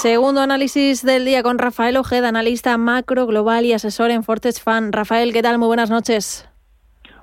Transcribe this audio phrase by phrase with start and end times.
[0.00, 4.92] Segundo análisis del día con Rafael Ojeda, analista macro, global y asesor en Fortes Fan.
[4.92, 5.58] Rafael, ¿qué tal?
[5.58, 6.48] Muy buenas noches.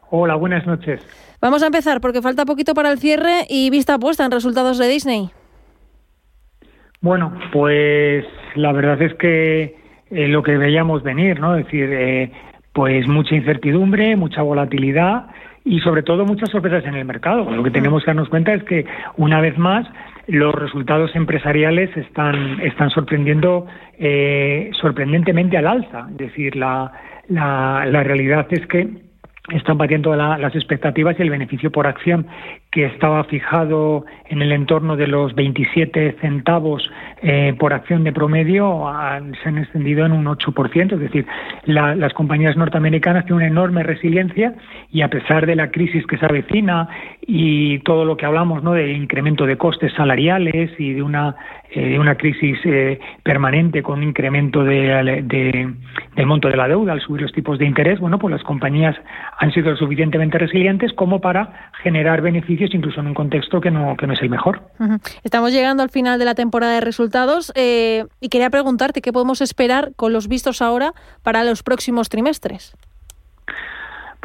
[0.10, 1.00] Hola, buenas noches.
[1.40, 4.90] Vamos a empezar porque falta poquito para el cierre y vista puesta en resultados de
[4.90, 5.30] Disney.
[7.00, 8.26] Bueno, pues
[8.56, 9.78] la verdad es que
[10.12, 11.56] eh, lo que veíamos venir, ¿no?
[11.56, 12.34] Es decir, eh,
[12.74, 15.28] pues mucha incertidumbre, mucha volatilidad
[15.64, 17.50] y sobre todo muchas sorpresas en el mercado.
[17.50, 18.86] Lo que tenemos que darnos cuenta es que
[19.16, 19.88] una vez más
[20.28, 26.08] los resultados empresariales están, están sorprendiendo eh, sorprendentemente al alza.
[26.12, 26.92] Es decir, la,
[27.28, 28.88] la, la realidad es que
[29.54, 32.28] están batiendo las expectativas y el beneficio por acción
[32.76, 38.84] que estaba fijado en el entorno de los 27 centavos eh, por acción de promedio
[39.42, 41.26] se han extendido en un 8%, es decir,
[41.64, 44.56] las compañías norteamericanas tienen una enorme resiliencia
[44.92, 46.90] y a pesar de la crisis que se avecina
[47.22, 48.74] y todo lo que hablamos ¿no?
[48.74, 51.38] de incremento de costes salariales y de una
[51.72, 55.24] eh, una crisis eh, permanente con incremento de,
[56.16, 58.96] del monto de la deuda al subir los tipos de interés, bueno, pues las compañías
[59.40, 64.08] han sido suficientemente resilientes como para generar beneficios incluso en un contexto que no, que
[64.08, 64.62] no es el mejor.
[65.24, 69.42] Estamos llegando al final de la temporada de resultados eh, y quería preguntarte qué podemos
[69.42, 70.94] esperar con los vistos ahora
[71.24, 72.76] para los próximos trimestres.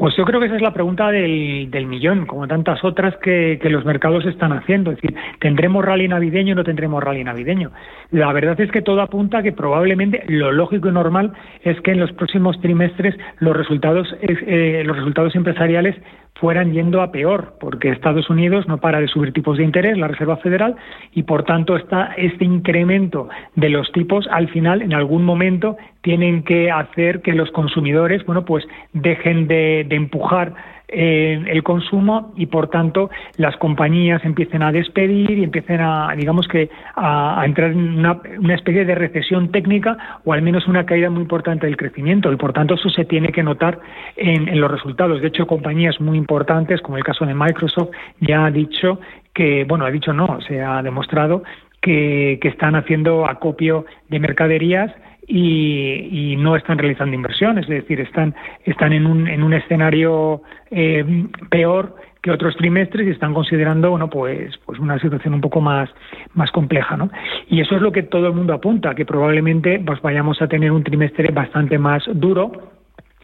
[0.01, 3.69] Pues yo creo que esa es la pregunta del, millón, como tantas otras que, que,
[3.69, 4.93] los mercados están haciendo.
[4.93, 7.71] Es decir, ¿tendremos rally navideño o no tendremos rally navideño?
[8.11, 11.91] La verdad es que todo apunta a que probablemente lo lógico y normal es que
[11.91, 15.95] en los próximos trimestres los resultados, eh, los resultados empresariales
[16.41, 20.09] fueran yendo a peor, porque Estados Unidos no para de subir tipos de interés, la
[20.09, 20.75] Reserva Federal,
[21.13, 26.43] y por tanto está este incremento de los tipos al final, en algún momento, tienen
[26.43, 30.55] que hacer que los consumidores, bueno, pues dejen de, de empujar
[30.93, 36.49] eh, el consumo y por tanto las compañías empiecen a despedir y empiecen a, digamos
[36.49, 38.21] que, a, entrar en una,
[38.55, 42.53] especie de recesión técnica o al menos una caída muy importante del crecimiento y por
[42.53, 43.79] tanto eso se tiene que notar
[44.17, 45.21] en, los resultados.
[45.21, 47.91] De hecho, compañías muy importantes, como el caso de Microsoft,
[48.21, 49.01] ya ha dicho
[49.33, 51.45] que, bueno, ha dicho no, se ha demostrado
[51.81, 54.93] que, que están haciendo acopio de mercaderías
[55.31, 61.27] y, no están realizando inversiones, es decir, están, están en, un, en un escenario eh,
[61.51, 65.89] peor que otros trimestres y están considerando bueno pues pues una situación un poco más
[66.35, 67.11] más compleja no
[67.49, 70.71] y eso es lo que todo el mundo apunta que probablemente pues vayamos a tener
[70.71, 72.80] un trimestre bastante más duro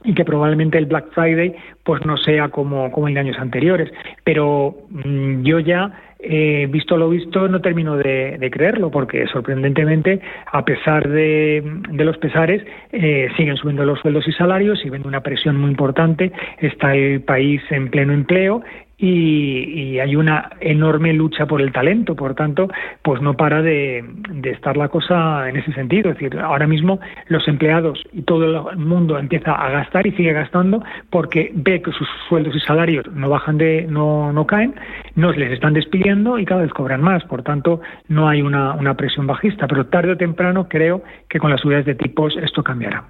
[0.06, 3.92] y que probablemente el Black Friday pues no sea como, como en años anteriores.
[4.24, 10.64] Pero mm, yo ya, eh, visto lo visto, no termino de, creerlo, porque sorprendentemente, a
[10.64, 11.62] pesar de,
[11.92, 16.32] los pesares, eh, siguen subiendo los sueldos y salarios, y ven una presión muy importante,
[16.58, 18.62] está el país en pleno empleo
[18.98, 22.68] y, hay una enorme lucha por el talento, por tanto,
[23.02, 24.04] pues no para de,
[24.44, 26.10] estar la cosa en ese sentido.
[26.10, 30.32] Es decir, ahora mismo los empleados y todo el mundo empieza a gastar y sigue
[30.32, 34.74] gastando porque ve que sus sueldos y salarios no bajan de, no, no caen,
[35.14, 37.24] no les están despidiendo y cada vez cobran más.
[37.24, 41.50] Por tanto, no hay una, una presión bajista, pero tarde o temprano creo que con
[41.50, 43.04] las subidas de tipos esto cambiará.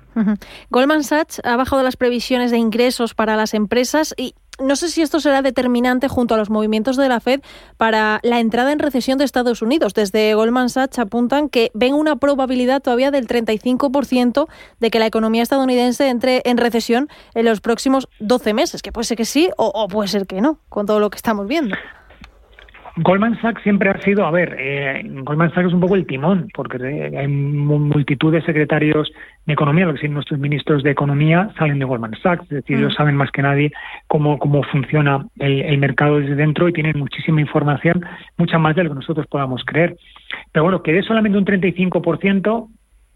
[0.71, 5.03] Goldman Sachs ha bajado las previsiones de ingresos para las empresas y no sé si
[5.03, 7.41] esto será determinante junto a los movimientos de la Fed
[7.77, 9.95] para la entrada en recesión de Estados Unidos.
[9.95, 14.49] Desde Goldman Sachs apuntan que ven una probabilidad todavía del 35%
[14.81, 19.05] de que la economía estadounidense entre en recesión en los próximos 12 meses, que puede
[19.05, 21.77] ser que sí o, o puede ser que no, con todo lo que estamos viendo.
[22.99, 26.49] Goldman Sachs siempre ha sido, a ver, eh, Goldman Sachs es un poco el timón,
[26.55, 26.79] porque
[27.15, 29.13] hay multitud de secretarios
[29.45, 32.79] de economía, lo que sí, nuestros ministros de economía salen de Goldman Sachs, es decir,
[32.79, 32.97] ellos mm.
[32.97, 33.71] saben más que nadie
[34.07, 38.03] cómo, cómo funciona el, mercado desde dentro y tienen muchísima información,
[38.39, 39.99] mucha más de lo que nosotros podamos creer.
[40.53, 42.69] Pero bueno, que de solamente un 35%,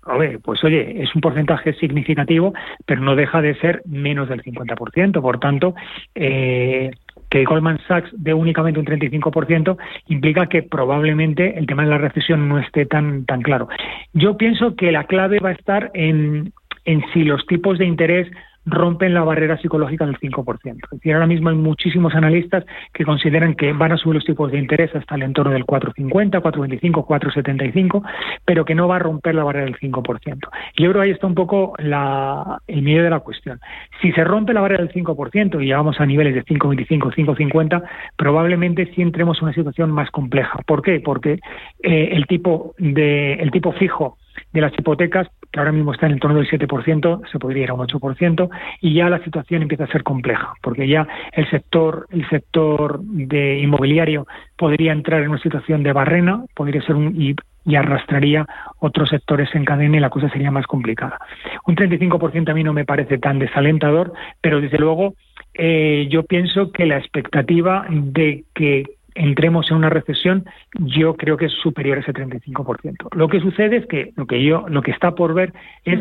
[0.03, 2.53] a ver, pues oye, es un porcentaje significativo,
[2.85, 5.23] pero no deja de ser menos del 50%.
[5.23, 5.75] Por tanto,
[6.15, 6.91] eh,
[7.31, 9.77] que Goldman Sachs dé únicamente un 35%
[10.09, 13.69] implica que probablemente el tema de la recesión no esté tan, tan claro.
[14.13, 16.53] Yo pienso que la clave va a estar en,
[16.85, 18.29] en si los tipos de interés
[18.71, 20.85] rompen la barrera psicológica del 5%.
[20.85, 24.51] Es decir, ahora mismo hay muchísimos analistas que consideran que van a subir los tipos
[24.53, 28.03] de interés hasta el entorno del 4,50, 4,25, 4,75,
[28.45, 30.49] pero que no va a romper la barrera del 5%.
[30.77, 33.61] Y yo creo que ahí está un poco la, el medio de la cuestión.
[34.01, 37.83] Si se rompe la barrera del 5% y llegamos a niveles de 5,25, 5,50,
[38.17, 40.61] probablemente sí entremos en una situación más compleja.
[40.67, 41.01] ¿Por qué?
[41.01, 41.39] Porque
[41.83, 44.17] eh, el tipo de el tipo fijo
[44.53, 47.71] de las hipotecas, que ahora mismo está en el torno del 7%, se podría ir
[47.71, 48.49] a un 8%,
[48.81, 53.59] y ya la situación empieza a ser compleja, porque ya el sector, el sector de
[53.59, 54.27] inmobiliario
[54.57, 58.47] podría entrar en una situación de barrena, podría ser un, y y arrastraría
[58.79, 61.19] otros sectores en cadena y la cosa sería más complicada.
[61.67, 65.15] Un 35% a mí no me parece tan desalentador, pero desde luego
[65.55, 68.85] eh, yo pienso que la expectativa de que
[69.15, 70.45] entremos en una recesión,
[70.79, 73.09] yo creo que es superior a ese 35%.
[73.15, 75.53] Lo que sucede es que lo que yo lo que está por ver
[75.85, 76.01] es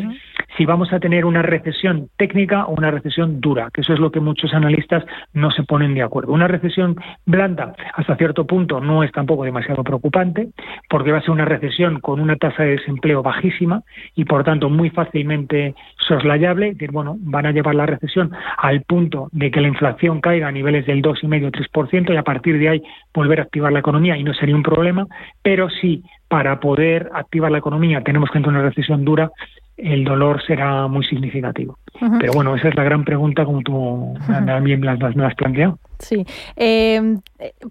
[0.57, 4.11] si vamos a tener una recesión técnica o una recesión dura, que eso es lo
[4.11, 6.33] que muchos analistas no se ponen de acuerdo.
[6.33, 6.95] Una recesión
[7.25, 10.49] blanda hasta cierto punto no es tampoco demasiado preocupante,
[10.89, 13.83] porque va a ser una recesión con una tasa de desempleo bajísima
[14.15, 19.29] y por tanto muy fácilmente soslayable, decir, bueno, van a llevar la recesión al punto
[19.31, 22.81] de que la inflación caiga a niveles del 2,5-3% y a partir de ahí
[23.13, 25.07] volver a activar la economía y no sería un problema,
[25.41, 29.31] pero sí para poder activar la economía tenemos que entrar en una recesión dura,
[29.79, 31.77] el dolor será muy significativo.
[32.19, 35.79] Pero bueno, esa es la gran pregunta como tú también me las, has planteado.
[35.99, 36.25] Sí.
[36.55, 37.21] Em,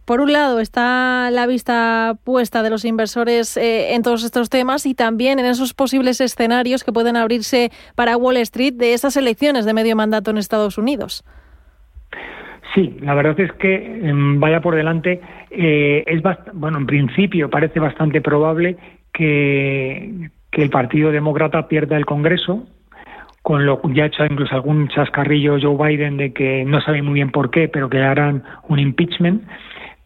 [0.05, 4.87] por un lado está la vista puesta de los inversores eh, en todos estos temas
[4.87, 9.65] y también en esos posibles escenarios que pueden abrirse para Wall Street de esas elecciones
[9.65, 11.25] de medio mandato en Estados Unidos.
[12.79, 15.21] Sí, la verdad es que em, vaya por delante.
[15.51, 16.23] Eh, es
[16.53, 18.77] bueno, en principio parece bastante probable
[19.13, 22.69] que, que el Partido Demócrata pierda el Congreso,
[23.43, 27.15] con lo ya ha hecho incluso algún chascarrillo Joe Biden de que no sabe muy
[27.15, 29.43] bien por qué, pero que harán un impeachment.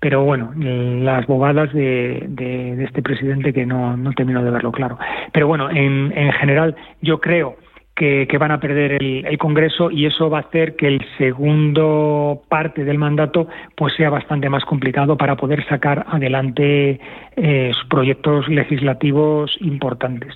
[0.01, 4.99] Pero bueno, las bobadas de, de, este presidente que no, no termino de verlo claro.
[5.31, 7.57] Pero bueno, en, en general yo creo
[7.95, 12.85] que, van a perder el, Congreso y eso va a hacer que el segundo parte
[12.85, 17.01] del mandato pues sea bastante más complicado para poder sacar adelante
[17.37, 20.35] eh, proyectos legislativos importantes.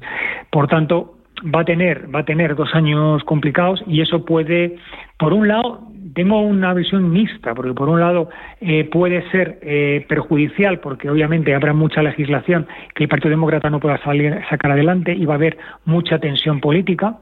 [0.51, 4.77] Por tanto, va a tener va a tener dos años complicados y eso puede
[5.19, 5.83] por un lado
[6.15, 8.31] tengo una visión mixta porque por un lado
[8.61, 13.81] eh, puede ser eh, perjudicial porque obviamente habrá mucha legislación que el Partido Demócrata no
[13.81, 17.19] pueda salir sacar adelante y va a haber mucha tensión política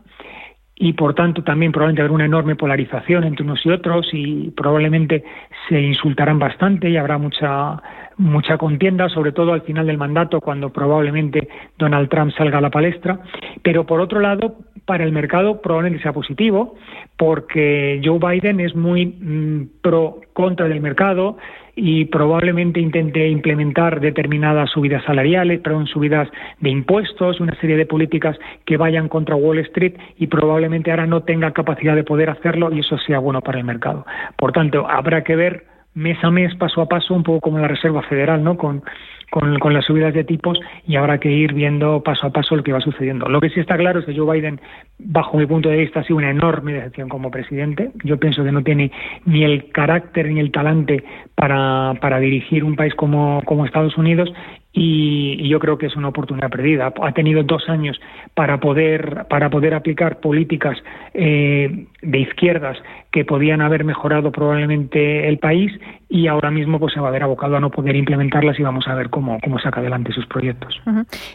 [0.76, 5.24] y por tanto también probablemente habrá una enorme polarización entre unos y otros y probablemente
[5.68, 7.80] se insultarán bastante y habrá mucha
[8.16, 11.48] mucha contienda, sobre todo al final del mandato, cuando probablemente
[11.78, 13.20] Donald Trump salga a la palestra.
[13.62, 16.76] Pero por otro lado, para el mercado probablemente sea positivo,
[17.16, 21.38] porque Joe Biden es muy mm, pro contra del mercado,
[21.76, 26.28] y probablemente intente implementar determinadas subidas salariales, pero en subidas
[26.60, 31.22] de impuestos, una serie de políticas que vayan contra Wall Street y probablemente ahora no
[31.22, 34.06] tenga capacidad de poder hacerlo y eso sea bueno para el mercado.
[34.36, 37.68] Por tanto, habrá que ver mes a mes, paso a paso, un poco como la
[37.68, 38.56] Reserva Federal, ¿no?
[38.56, 38.82] Con,
[39.30, 42.72] con, las subidas de tipos y habrá que ir viendo paso a paso lo que
[42.72, 43.28] va sucediendo.
[43.28, 44.60] Lo que sí está claro es que Joe Biden,
[44.98, 47.90] bajo mi punto de vista, ha sido una enorme decepción como presidente.
[48.04, 48.90] Yo pienso que no tiene
[49.24, 51.04] ni el carácter ni el talante
[51.34, 54.32] para, para dirigir un país como, como Estados Unidos
[54.76, 56.92] y, yo creo que es una oportunidad perdida.
[57.00, 58.00] Ha tenido dos años
[58.34, 60.76] para poder, para poder aplicar políticas
[61.14, 62.76] eh, de izquierdas
[63.12, 65.72] que podían haber mejorado probablemente el país
[66.08, 68.88] y ahora mismo pues se va a ver abocado a no poder implementarlas y vamos
[68.88, 70.80] a ver cómo, cómo saca adelante sus proyectos.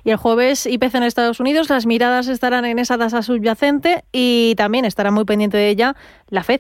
[0.04, 4.56] Y el jueves IPC en Estados Unidos, las miradas estarán en esa tasa subyacente y
[4.58, 5.96] también estará muy pendiente de ella
[6.30, 6.60] la FED.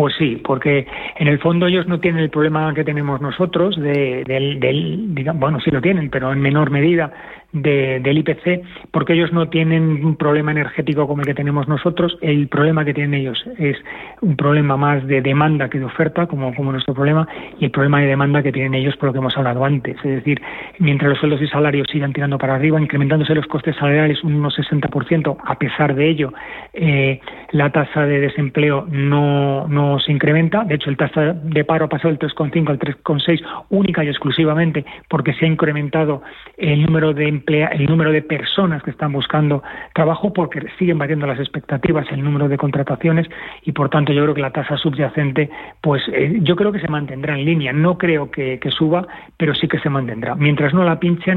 [0.00, 0.86] Pues sí, porque
[1.18, 5.40] en el fondo ellos no tienen el problema que tenemos nosotros, de, del, del digamos,
[5.40, 7.12] bueno, sí lo tienen, pero en menor medida
[7.52, 12.16] del IPC, porque ellos no tienen un problema energético como el que tenemos nosotros.
[12.20, 13.76] El problema que tienen ellos es
[14.20, 17.26] un problema más de demanda que de oferta, como, como nuestro problema,
[17.58, 19.96] y el problema de demanda que tienen ellos por lo que hemos hablado antes.
[19.96, 20.40] Es decir,
[20.78, 24.56] mientras los sueldos y salarios sigan tirando para arriba, incrementándose los costes salariales un unos
[24.56, 26.32] 60%, a pesar de ello,
[26.72, 30.64] eh, la tasa de desempleo no, no se incrementa.
[30.64, 34.84] De hecho, el tasa de paro ha pasado del 3,5 al 3,6 única y exclusivamente
[35.08, 36.22] porque se ha incrementado
[36.56, 37.28] el número de
[37.72, 39.62] el número de personas que están buscando
[39.94, 43.26] trabajo porque siguen batiendo las expectativas el número de contrataciones
[43.64, 46.88] y por tanto yo creo que la tasa subyacente pues eh, yo creo que se
[46.88, 49.06] mantendrá en línea no creo que suba
[49.36, 51.20] pero sí que se mantendrá mientras no la pinchen